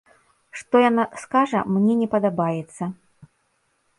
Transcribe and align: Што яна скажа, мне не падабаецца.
Што 0.59 0.79
яна 0.89 1.03
скажа, 1.25 1.59
мне 1.75 1.93
не 2.01 2.07
падабаецца. 2.13 2.83